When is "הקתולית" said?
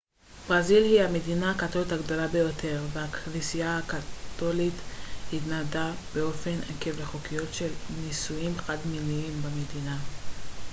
1.51-1.91, 3.77-4.73